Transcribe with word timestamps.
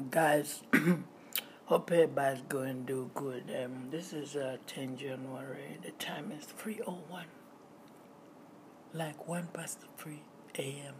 guys 0.00 0.62
hope 1.66 1.90
everybody's 1.92 2.42
going 2.48 2.86
to 2.86 2.92
do 2.92 3.10
good. 3.14 3.44
Um 3.64 3.88
this 3.90 4.12
is 4.12 4.36
uh 4.36 4.56
10 4.66 4.96
january. 4.96 5.78
The 5.82 5.90
time 5.92 6.32
is 6.32 6.44
301 6.46 7.24
like 8.92 9.26
1 9.28 9.48
past 9.52 9.80
3 9.98 10.22
a.m 10.58 10.94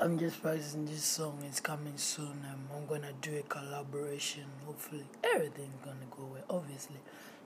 i'm 0.00 0.18
just 0.18 0.40
practicing 0.42 0.86
this 0.86 1.04
song. 1.04 1.42
It's 1.46 1.60
coming 1.60 1.96
soon. 1.96 2.44
Um, 2.50 2.68
i'm 2.74 2.86
gonna 2.86 3.12
do 3.20 3.36
a 3.38 3.42
collaboration. 3.42 4.44
Hopefully 4.64 5.04
everything's 5.22 5.84
gonna 5.84 6.08
go 6.10 6.28
well. 6.32 6.44
Obviously 6.58 6.96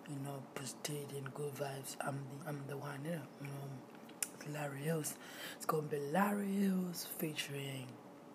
you 0.08 0.16
know 0.24 0.42
prestige 0.54 1.12
and 1.16 1.32
good 1.34 1.54
vibes. 1.54 1.96
I'm 2.00 2.18
the 2.30 2.48
i'm 2.48 2.60
the 2.68 2.76
one 2.76 3.00
you 3.04 3.12
know, 3.12 3.48
know 3.48 4.58
larry 4.60 4.82
hills. 4.82 5.14
It's 5.56 5.66
gonna 5.66 5.82
be 5.82 5.98
larry 5.98 6.52
hills 6.52 7.06
featuring 7.18 7.86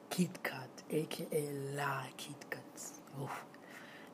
Kit 0.10 0.44
Kat, 0.44 0.70
aka 0.90 1.50
La 1.76 2.04
Kit 2.18 2.50
Kat. 2.50 2.64
Oof. 3.22 3.46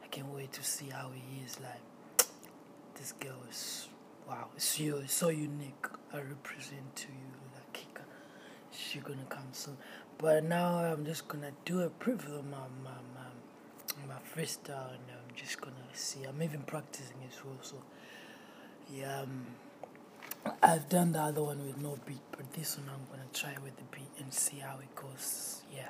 I 0.03 0.07
can't 0.07 0.27
wait 0.33 0.51
to 0.53 0.63
see 0.63 0.89
how 0.89 1.09
he 1.13 1.43
is. 1.43 1.59
Like, 1.59 2.27
this 2.95 3.13
girl 3.13 3.39
is 3.49 3.87
wow, 4.27 4.47
it's 4.55 4.79
you, 4.79 4.97
it's 4.97 5.13
so 5.13 5.29
unique. 5.29 5.87
I 6.13 6.17
represent 6.17 6.95
to 6.95 7.07
you, 7.07 7.31
La 7.53 7.61
Kit 7.73 7.93
Kat. 7.93 8.05
She's 8.71 9.03
gonna 9.03 9.25
come 9.29 9.47
soon. 9.51 9.77
But 10.17 10.43
now 10.43 10.77
I'm 10.77 11.05
just 11.05 11.27
gonna 11.27 11.51
do 11.65 11.81
a 11.81 11.89
preview 11.89 12.39
of 12.39 12.45
my, 12.45 12.57
my, 12.83 12.91
my, 13.13 14.07
my 14.07 14.19
freestyle, 14.33 14.89
and 14.93 15.05
I'm 15.11 15.35
just 15.35 15.59
gonna 15.61 15.75
see. 15.93 16.23
I'm 16.23 16.41
even 16.41 16.61
practicing 16.61 17.17
as 17.29 17.43
well, 17.43 17.57
so 17.61 17.81
yeah. 18.91 19.21
Um, 19.21 19.47
I've 20.61 20.87
done 20.89 21.11
the 21.11 21.19
other 21.19 21.43
one 21.43 21.65
with 21.65 21.77
no 21.77 21.97
beat, 22.05 22.21
but 22.31 22.51
this 22.53 22.77
one 22.77 22.89
I'm 22.89 23.05
gonna 23.09 23.27
try 23.33 23.55
with 23.63 23.75
the 23.77 23.83
beat 23.91 24.11
and 24.19 24.31
see 24.33 24.57
how 24.57 24.77
it 24.79 24.95
goes. 24.95 25.63
Yeah. 25.73 25.89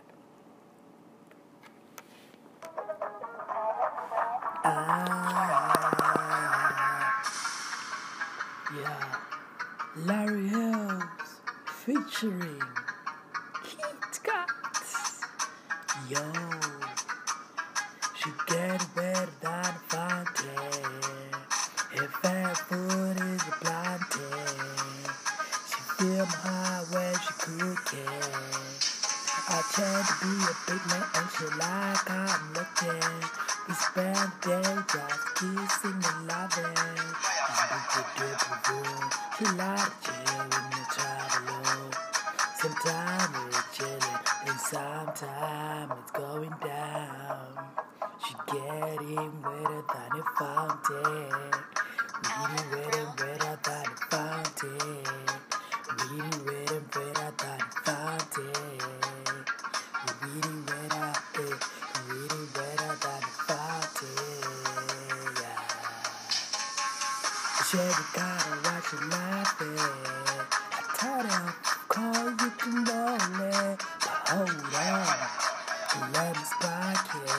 Ah, 4.64 5.74
yeah. 8.78 9.16
Larry 10.06 10.48
Hills 10.48 11.04
featuring 11.68 12.62
Kit 13.64 14.20
Kat. 14.24 14.50
Yo, 16.10 16.32
she 18.16 18.30
get 18.48 18.96
better 18.96 19.30
than 19.42 19.74
fountain. 19.88 21.45
If 21.98 22.12
her 22.24 22.54
food 22.68 23.18
is 23.22 23.42
plantain, 23.62 24.20
she 25.70 25.80
feel 25.96 26.26
my 26.26 26.36
heart 26.44 26.92
when 26.92 27.16
she 27.24 27.32
cooking. 27.40 28.26
I 29.48 29.64
tend 29.72 30.04
to 30.04 30.14
be 30.20 30.34
a 30.44 30.56
big 30.68 30.84
man 30.92 31.08
and 31.16 31.28
she 31.32 31.46
like 31.56 32.12
I'm 32.12 32.52
looking. 32.52 33.16
We 33.68 33.74
spend 33.80 34.32
day 34.44 34.76
just 34.92 35.24
kissing 35.40 36.04
and 36.04 36.28
loving. 36.28 37.00
She 39.38 39.46
like 39.56 39.94
chill 40.04 40.44
when 40.52 40.66
you 40.76 40.84
travel. 40.92 41.92
Sometimes 42.60 43.32
we're 43.40 43.66
chilling 43.72 44.20
and 44.48 44.60
sometimes 44.60 45.92
it's 46.02 46.12
going 46.12 46.56
down. 46.60 47.56
She 48.20 48.34
getting 48.52 49.32
wetter 49.44 49.84
than 49.94 50.12
a 50.20 50.24
fountain. 50.38 51.75
Really 52.46 52.62
wet 52.72 52.96
and 52.96 53.10
wetter 53.20 53.58
than 53.64 53.86
a 53.86 53.96
fountain. 54.12 55.02
Really 56.12 56.38
wet 56.46 56.72
and 56.72 56.86
wetter 56.94 57.32
than 57.40 57.60
a 57.60 57.70
fountain. 57.82 58.54
Really 60.22 60.56
wetter, 60.68 61.10
eh? 61.40 61.58
Really 62.08 62.44
wetter 62.54 62.94
than 63.02 63.22
a 63.24 63.34
fountain. 63.48 64.46
Yeah. 65.42 65.60
Sherry 67.66 68.06
gotta 68.14 68.54
watch 68.64 68.90
you 68.94 69.00
laughing. 69.10 69.82
I 70.72 70.82
call 71.00 71.26
you 71.26 72.54
it. 73.42 73.78
But 74.02 74.22
hold 74.30 74.50
on, 74.86 75.08
let 76.14 76.32
me 76.38 76.44
spark 76.44 77.10
it. 77.16 77.32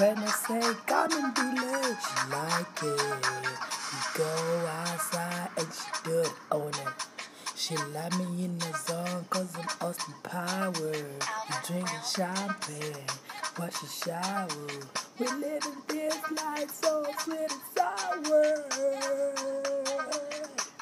When 0.00 0.16
I 0.16 0.20
say 0.30 0.64
come 0.86 1.12
and 1.12 1.34
be 1.34 1.46
late, 1.60 2.00
she 2.00 2.16
like 2.30 2.82
it. 2.84 3.71
Go 4.14 4.24
outside 4.24 5.48
and 5.56 5.66
she 5.72 6.04
do 6.04 6.18
it 6.18 6.32
on 6.50 6.68
it. 6.68 6.92
She 7.56 7.74
let 7.94 8.14
me 8.18 8.44
in 8.44 8.58
the 8.58 8.76
zone 8.76 9.24
cause 9.30 9.56
I'm 9.56 9.88
Austin 9.88 10.12
Power. 10.22 10.72
We 10.74 11.56
drinking 11.66 11.98
champagne, 12.14 13.06
a 13.58 13.70
shower. 13.86 14.48
We 15.18 15.26
living 15.28 15.82
this 15.88 16.18
life 16.30 16.70
so 16.70 17.06
sweet 17.20 17.38
and 17.38 17.52
sour. 17.74 18.64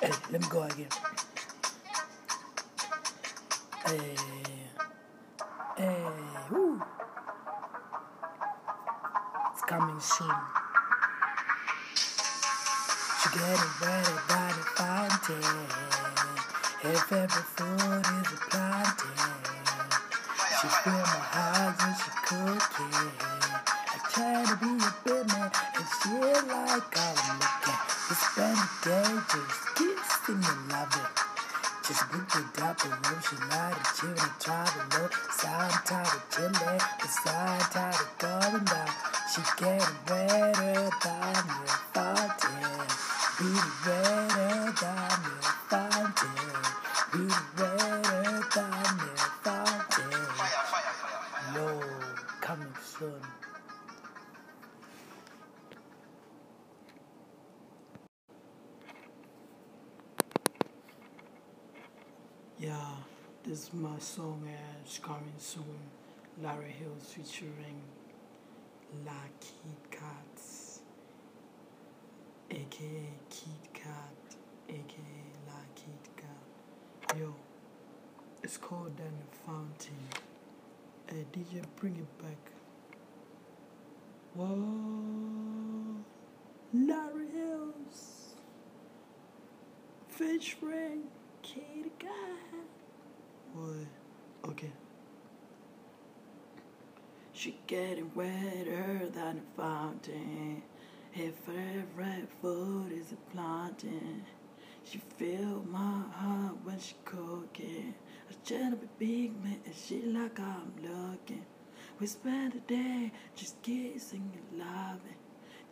Hey, 0.03 0.13
let 0.33 0.41
me 0.41 0.49
go 0.51 0.63
again. 0.63 0.89
Hey, 3.87 4.17
hey, 5.77 6.05
woo. 6.51 6.83
It's 9.53 9.63
coming 9.63 10.01
soon. 10.01 10.60
Getting 13.33 13.47
ready 13.81 14.17
by 14.27 14.51
the 14.51 14.65
fountain. 14.75 15.39
If 16.83 17.13
every 17.13 17.45
food 17.55 18.03
is 18.19 18.27
a 18.27 18.39
plantain, 18.51 19.39
she 20.59 20.67
feel 20.83 20.99
my 20.99 21.23
heart 21.31 21.79
when 21.79 21.95
she 21.95 22.11
cooking. 22.27 23.13
I 23.87 23.99
try 24.11 24.43
to 24.43 24.57
be 24.59 24.73
a 24.83 24.91
bit 25.07 25.27
man, 25.31 25.47
and 25.47 25.89
she 26.03 26.11
like 26.51 26.91
I'm 26.99 27.39
looking. 27.39 27.81
We 28.11 28.15
spend 28.19 28.59
the 28.59 28.69
day 28.83 29.15
just 29.31 29.63
kissing 29.79 30.43
and 30.43 30.63
loving. 30.75 31.13
Just 31.87 32.03
book 32.11 32.35
it 32.35 32.63
up 32.63 32.83
and 32.83 32.99
roll, 32.99 33.21
she 33.23 33.37
like 33.47 33.79
to 33.79 33.87
chill 33.95 34.11
and 34.11 34.35
travel 34.43 34.83
low. 34.91 35.09
Side 35.39 35.79
tired 35.87 36.19
of 36.19 36.23
chilling, 36.35 36.83
side 37.07 37.67
tired 37.71 37.95
of 37.95 38.11
going 38.19 38.65
down. 38.65 38.91
She 39.31 39.41
getting 39.57 39.95
wetter 40.11 40.91
by 40.99 41.35
fountain. 41.95 42.20
Wetter 43.41 43.55
than 44.81 45.21
wetter 48.13 49.01
than. 49.33 49.61
Yo, 51.55 51.81
coming 52.43 52.75
soon. 52.85 53.23
Yeah, 62.59 62.75
this 63.43 63.59
is 63.59 63.73
my 63.73 63.99
song 63.99 64.43
and 64.45 64.57
it's 64.85 64.99
coming 64.99 65.23
soon. 65.39 65.65
Larry 66.43 66.73
Hills 66.79 67.15
featuring 67.15 67.81
Kit 69.41 69.91
Kat, 69.91 70.50
aka 72.71 73.03
Kit 73.29 73.75
Kat, 73.75 74.37
aka 74.69 75.03
La 75.47 75.61
Kit 75.75 76.09
Kat. 76.17 77.19
Yo, 77.19 77.35
it's 78.45 78.57
called 78.57 78.97
Then 78.97 79.13
the 79.19 79.37
Fountain. 79.45 79.95
Eh, 81.09 81.15
hey, 81.15 81.27
DJ, 81.33 81.65
bring 81.77 81.97
it 81.97 82.19
back. 82.23 82.53
Whoa, 84.35 85.97
Larry 86.73 87.27
Hills 87.33 88.35
featuring 90.09 91.03
Kit 91.43 91.99
Kat. 91.99 92.11
Boy, 93.53 93.87
okay. 94.45 94.73
She 97.33 97.59
getting 97.67 98.13
wetter 98.15 99.09
than 99.13 99.41
a 99.41 99.61
fountain. 99.61 100.63
Her 101.13 101.33
favorite 101.45 102.29
food 102.41 102.93
is 102.93 103.11
a 103.11 103.17
plantain. 103.33 104.25
She 104.85 104.99
feel 105.17 105.65
my 105.69 106.03
heart 106.13 106.57
when 106.63 106.79
she 106.79 106.95
cooking. 107.05 107.95
I 108.31 108.35
try 108.47 108.71
to 108.71 108.77
be 108.77 108.89
big 108.99 109.43
man 109.43 109.61
and 109.67 109.75
she 109.75 110.03
like 110.03 110.39
I'm 110.39 110.73
looking. 110.81 111.45
We 111.99 112.07
spend 112.07 112.53
the 112.53 112.61
day 112.61 113.11
just 113.35 113.61
kissing 113.61 114.33
and 114.35 114.61
loving. 114.61 115.17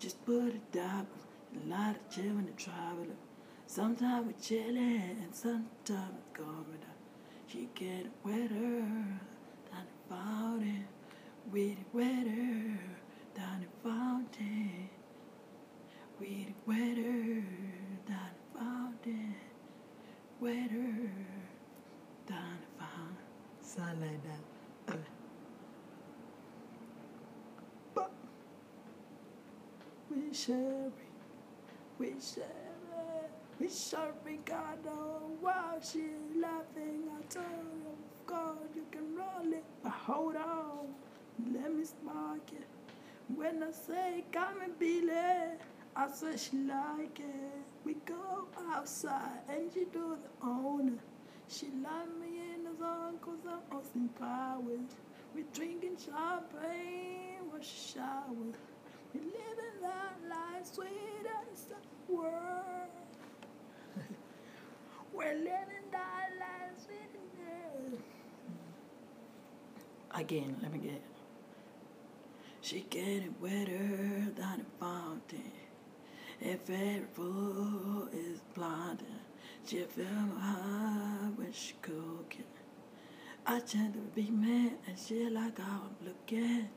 Just 0.01 0.25
put 0.27 0.49
it 0.49 0.73
down, 0.73 1.07
a 1.55 1.69
lot 1.69 1.97
of 1.97 2.11
chillin' 2.11 2.49
and 2.49 2.57
traveling. 2.59 3.17
Sometimes 3.67 4.27
we 4.27 4.33
chillin' 4.35 5.23
and 5.23 5.33
sometimes 5.35 6.15
we 6.17 6.45
going 6.45 6.81
down. 6.81 6.99
She 7.47 7.69
get 7.77 8.07
wetter 8.25 8.83
than 9.71 9.85
a 9.87 10.13
fountain, 10.13 10.85
really 11.51 11.87
wetter 11.93 12.79
than 13.35 13.67
a 13.67 13.89
fountain, 13.89 14.91
really 16.21 16.55
wetter 16.67 17.43
than 18.07 18.17
a 18.17 18.59
fountain, 18.59 19.35
wetter 20.41 21.11
than 22.27 22.59
fountain. 22.79 23.17
Something 23.63 24.01
like 24.01 24.23
that. 24.25 24.99
But 27.95 28.11
we 30.11 30.33
share 30.35 30.91
we 31.99 32.15
share 32.21 32.45
we 33.61 33.69
share 33.69 34.13
Ricardo 34.25 34.91
oh, 34.91 35.37
while 35.41 35.81
she 35.83 36.05
laughing. 36.41 37.03
I 37.11 37.23
told 37.33 37.45
her, 37.45 37.53
oh, 37.89 37.95
God, 38.27 38.59
you 38.75 38.87
can 38.91 39.17
roll 39.17 39.53
it, 39.53 39.65
but 39.83 39.93
hold 39.93 40.37
on, 40.37 40.95
let 41.53 41.75
me 41.75 41.85
spark 41.85 42.53
it. 42.53 42.67
When 43.35 43.63
I 43.63 43.73
say 43.73 44.25
come 44.33 44.61
and 44.63 44.79
be 44.79 45.05
there, 45.05 45.59
I 45.97 46.09
said 46.11 46.39
she 46.39 46.57
like 46.59 47.19
it. 47.19 47.67
We 47.85 47.95
go 48.07 48.47
outside 48.73 49.41
and 49.49 49.71
she 49.73 49.85
do 49.87 50.17
the 50.23 50.47
owner. 50.47 50.99
She 51.49 51.67
like 51.83 52.09
me 52.21 52.55
in 52.55 52.65
the 52.65 52.77
zone 52.79 53.19
cause 53.21 53.39
I'm 53.49 53.77
Austin 53.77 54.09
Powers. 54.19 54.95
We 55.35 55.45
drinking 55.53 55.97
champagne, 56.05 57.51
wash 57.53 57.93
shower. 57.93 58.53
We 59.15 59.21
living 59.21 59.81
that 59.83 60.17
life 60.29 60.67
sweet 60.73 61.27
as 61.53 61.65
the 61.65 62.13
world. 62.13 62.91
We're 65.13 65.35
living 65.35 65.89
that 65.91 66.29
life 66.39 66.85
sweet 66.85 67.11
as 67.15 67.99
the 70.13 70.21
Again, 70.21 70.57
let 70.63 70.73
me 70.73 70.79
get 70.79 71.03
she 72.61 72.85
getting 72.91 73.35
wetter 73.41 74.31
than 74.37 74.61
a 74.61 74.85
fountain. 74.85 75.68
If 76.41 76.61
fool 77.15 78.09
is 78.13 78.41
blinding, 78.55 79.07
she 79.67 79.79
feel 79.83 80.07
high 80.39 81.31
when 81.35 81.53
she 81.53 81.75
cooking. 81.83 82.45
I 83.45 83.59
tend 83.61 83.95
to 83.95 84.01
be 84.15 84.31
mad 84.31 84.75
and 84.87 84.97
she 84.97 85.29
like 85.29 85.59
how 85.59 85.83
I'm 85.87 86.07
looking. 86.07 86.69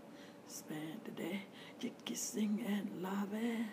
Spend 0.47 1.01
the 1.05 1.11
day 1.11 1.41
just 1.79 2.05
kissing 2.05 2.65
and 2.67 3.03
loving. 3.03 3.67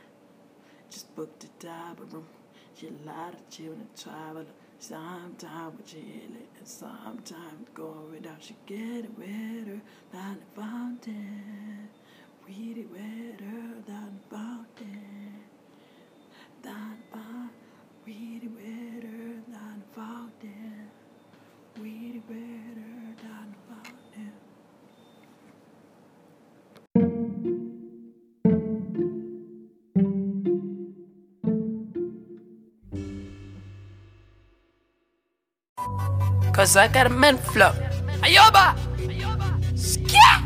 Just 0.91 1.15
booked 1.17 1.45
a 1.45 1.49
double 1.59 2.05
room. 2.07 2.27
She 2.75 2.91
lot 3.07 3.33
of 3.33 3.49
children 3.49 3.89
travel. 3.97 4.45
Sometimes 4.79 5.79
we 5.79 5.85
chill 5.85 6.37
and 6.59 6.69
sometimes 6.69 7.69
going 7.73 8.11
without. 8.11 8.43
She 8.43 8.55
getting 8.67 9.15
wetter 9.17 9.81
than 10.13 10.39
the 10.39 10.61
fountain 10.61 11.89
really 12.49 12.87
wetter 12.87 13.83
than 13.87 14.21
the 14.31 14.37
fountain, 14.37 14.48
Cause 36.59 36.75
I 36.75 36.89
got 36.89 37.07
a 37.07 37.09
man 37.09 37.39
flop. 37.39 37.77
Ayoba! 38.21 38.75
Skia! 39.77 40.43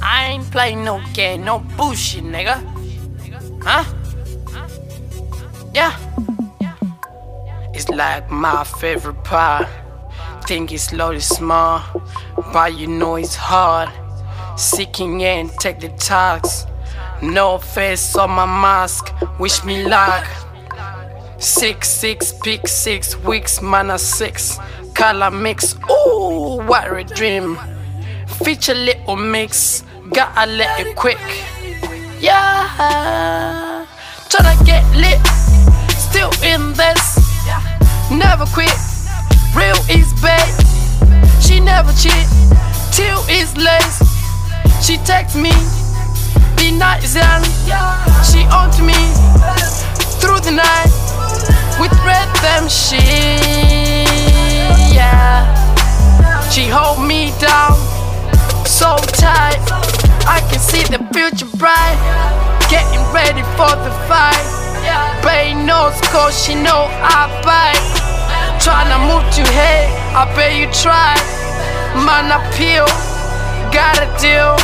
I 0.00 0.28
ain't 0.30 0.50
playing 0.50 0.84
no 0.84 1.02
game, 1.12 1.44
no 1.44 1.58
bullshit, 1.76 2.24
nigga. 2.24 2.56
Huh? 3.62 3.84
Huh? 4.48 4.68
Yeah. 5.74 5.94
It's 7.74 7.90
like 7.90 8.30
my 8.30 8.64
favorite 8.64 9.22
part. 9.22 9.68
Think 10.46 10.72
it's 10.72 10.94
loaded 10.94 11.20
small, 11.20 11.82
but 12.54 12.72
you 12.72 12.86
know 12.86 13.16
it's 13.16 13.34
hard. 13.34 13.90
Seeking 14.58 15.20
in, 15.20 15.50
take 15.60 15.78
the 15.80 15.90
talks. 15.98 16.64
No 17.20 17.58
face 17.58 18.16
on 18.16 18.30
my 18.30 18.46
mask, 18.46 19.12
wish 19.38 19.62
me 19.62 19.84
luck. 19.84 20.26
Six, 21.38 21.88
six, 21.88 22.32
pick 22.32 22.66
six 22.66 23.16
weeks, 23.16 23.60
mana 23.60 23.98
six. 23.98 24.58
Color 24.94 25.30
mix, 25.30 25.74
ooh, 25.90 26.58
what 26.66 26.90
a 26.90 27.04
dream. 27.04 27.58
Feature 28.42 28.74
little 28.74 29.16
mix, 29.16 29.84
gotta 30.12 30.50
let 30.50 30.80
it 30.80 30.96
quick. 30.96 31.18
Yeah, 32.20 33.86
tryna 34.28 34.64
get 34.64 34.84
lit, 34.96 35.20
still 35.98 36.32
in 36.42 36.72
this. 36.72 37.18
Never 38.10 38.46
quit, 38.46 38.72
real 39.54 39.76
is 39.90 40.12
bad. 40.22 40.48
She 41.42 41.60
never 41.60 41.92
cheat, 41.92 42.26
till 42.92 43.20
it's 43.28 43.54
late. 43.56 44.82
She 44.82 44.96
text 45.04 45.36
me, 45.36 45.52
be 46.56 46.70
nice 46.72 47.16
and 47.16 47.44
rhythm 52.46 52.68
shit. 52.68 53.00
Yeah, 54.94 55.44
she 56.50 56.68
hold 56.68 57.06
me 57.06 57.32
down 57.38 57.74
so 58.66 58.96
tight. 59.18 59.60
I 60.26 60.40
can 60.50 60.60
see 60.60 60.82
the 60.84 60.98
future 61.12 61.50
bright. 61.56 61.98
Getting 62.70 63.02
ready 63.12 63.42
for 63.56 63.72
the 63.84 63.92
fight. 64.08 64.46
Bay 65.22 65.54
knows 65.54 65.98
cause 66.12 66.34
she 66.44 66.54
know 66.54 66.88
I 67.02 67.26
bite. 67.42 67.86
Tryna 68.62 68.98
move 69.08 69.26
to 69.36 69.42
hey, 69.52 69.86
I 70.14 70.24
bet 70.34 70.54
you 70.54 70.66
try. 70.82 71.14
Man 72.06 72.30
appeal, 72.30 72.86
got 73.72 73.98
a 73.98 74.06
deal. 74.20 74.56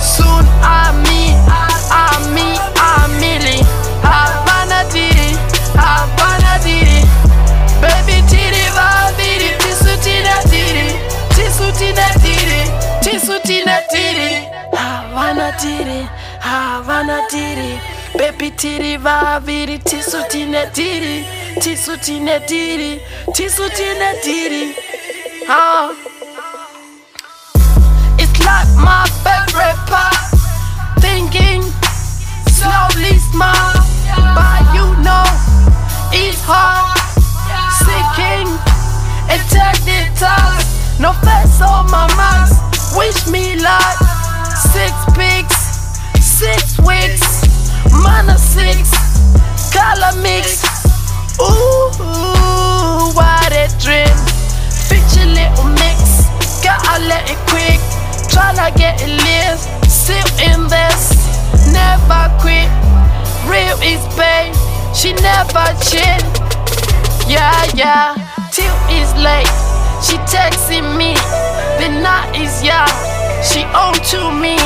Soon 0.00 0.44
I 0.62 0.90
meet, 1.06 1.36
I 1.90 2.10
meet, 2.34 2.60
I 2.76 3.06
meet. 3.20 3.32
Havana 4.02 4.82
it, 4.94 5.38
Havana 5.74 6.31
Did 15.62 16.08
Havana 16.40 17.20
it. 17.30 17.80
Baby 18.18 18.50
titty, 18.50 18.96
vavidi, 18.96 19.78
tisutina 19.78 20.66
did 20.74 21.04
it, 21.04 21.62
tisutina 21.62 22.44
did 22.48 22.80
it, 22.80 23.02
tisutina 23.28 24.20
did 24.24 24.50
it. 24.50 24.76
Ah. 25.48 25.94
It's 28.18 28.34
like 28.44 28.66
my 28.74 29.06
favorite 29.22 29.78
part. 29.86 30.18
Thinking, 30.98 31.62
slowly 32.50 33.18
smile, 33.30 33.86
but 34.34 34.66
you 34.74 34.86
know 35.06 35.22
it's 36.10 36.42
hard. 36.42 36.98
Seeking, 37.78 38.50
attack 39.30 39.78
the 39.86 40.10
task. 40.18 40.98
No 40.98 41.12
face 41.22 41.62
on 41.62 41.88
my 41.88 42.08
mask. 42.16 42.96
Wish 42.98 43.28
me 43.28 43.60
luck. 43.60 44.11
Six 44.62 44.94
pigs, 45.14 45.56
six 46.22 46.78
weeks, 46.78 47.42
mana 48.02 48.38
six, 48.38 48.90
color 49.72 50.14
mix. 50.22 50.62
Ooh, 51.40 51.90
what 53.12 53.52
a 53.52 53.66
dream. 53.82 54.16
Feature 54.88 55.26
little 55.26 55.66
mix, 55.66 56.26
gotta 56.62 57.02
let 57.04 57.28
it 57.28 57.38
quick. 57.50 57.80
Tryna 58.30 58.74
get 58.76 59.02
it 59.02 59.10
lit, 59.10 59.58
still 59.90 60.26
in 60.40 60.68
this, 60.68 61.12
never 61.72 62.30
quit. 62.40 62.70
Real 63.44 63.76
is 63.82 64.02
pain, 64.16 64.54
she 64.94 65.12
never 65.14 65.66
cheat. 65.84 66.22
Yeah, 67.28 67.64
yeah, 67.74 68.14
till 68.52 68.74
it's 68.88 69.12
late. 69.18 69.50
She 70.02 70.16
texting 70.30 70.96
me, 70.96 71.14
the 71.78 72.00
night 72.00 72.34
is 72.36 72.62
young. 72.62 73.11
To 74.12 74.30
me 74.30 74.58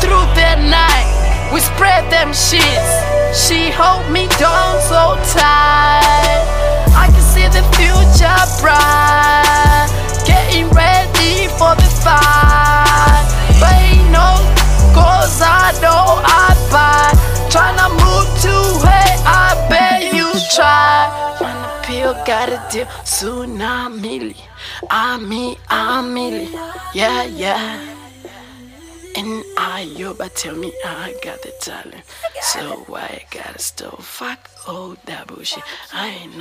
through 0.00 0.26
the 0.32 0.56
night. 0.72 1.50
We 1.52 1.60
spread 1.60 2.10
them 2.10 2.32
sheets. 2.32 2.92
She 3.36 3.70
hold 3.70 4.10
me 4.10 4.28
down 4.40 4.80
so 4.80 5.20
tight. 5.36 6.40
I 6.96 7.06
can 7.12 7.20
see 7.20 7.48
the 7.52 7.60
future 7.76 8.42
bright. 8.62 9.88
Getting 10.24 10.70
ready 10.70 11.48
for 11.58 11.76
the 11.76 11.90
fight. 12.00 13.28
But 13.60 13.76
ain't 13.76 14.08
no 14.10 14.40
cause 14.96 15.42
I 15.44 15.76
know 15.84 16.24
I 16.24 16.56
buy. 16.72 17.12
Tryna 17.52 17.92
move 17.92 18.28
to 18.40 18.54
hey, 18.88 19.20
I 19.28 19.66
bet 19.68 20.14
you 20.14 20.32
try. 20.56 21.12
When 21.40 21.54
the 21.60 21.70
pill 21.82 22.14
got 22.24 22.48
a 22.48 22.58
deal, 22.72 22.86
tsunami. 23.04 24.34
I'm 24.88 25.28
me, 25.28 25.58
I'm 25.68 26.14
me. 26.14 26.50
Yeah, 26.94 27.24
yeah. 27.24 28.01
And 29.14 29.44
I, 29.58 29.82
you 29.96 30.14
but 30.14 30.34
tell 30.34 30.56
me 30.56 30.72
I 30.84 31.14
got 31.22 31.42
the 31.42 31.52
talent. 31.60 32.04
So 32.40 32.84
why 32.86 33.00
I 33.00 33.24
gotta 33.30 33.58
stop? 33.58 34.00
Fuck 34.02 34.50
all 34.66 34.96
that 35.04 35.26
bullshit. 35.26 35.62
I 35.92 36.08
ain't 36.08 36.36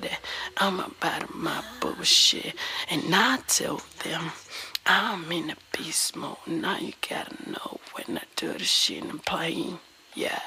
that. 0.00 0.20
I'm 0.56 0.80
about 0.80 1.34
my 1.34 1.62
bullshit. 1.80 2.54
And 2.90 3.14
I 3.14 3.38
tell 3.46 3.82
them 4.04 4.32
I'm 4.86 5.30
in 5.30 5.50
a 5.50 5.56
beast 5.76 6.16
mode. 6.16 6.36
Now 6.46 6.78
you 6.78 6.92
gotta 7.08 7.50
know 7.50 7.78
when 7.92 8.18
I 8.18 8.22
do 8.36 8.52
the 8.52 8.64
shit 8.64 9.04
I'm 9.04 9.18
playing. 9.18 9.78
Yeah. 10.14 10.40